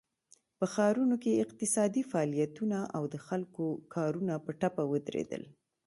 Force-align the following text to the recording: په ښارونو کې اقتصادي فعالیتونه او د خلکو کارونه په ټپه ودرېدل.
په 0.57 0.65
ښارونو 0.73 1.15
کې 1.23 1.41
اقتصادي 1.43 2.03
فعالیتونه 2.11 2.79
او 2.97 3.03
د 3.13 3.15
خلکو 3.27 3.65
کارونه 3.95 4.33
په 4.45 4.51
ټپه 4.59 4.83
ودرېدل. 4.91 5.43